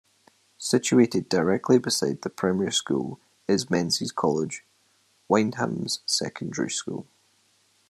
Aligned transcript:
Situated 0.57 1.29
directly 1.29 1.77
beside 1.77 2.23
the 2.23 2.29
primary 2.31 2.71
school 2.71 3.19
is 3.47 3.69
Menzies 3.69 4.11
College, 4.11 4.65
Wyndham's 5.27 5.99
secondary 6.07 6.71
school. 6.71 7.05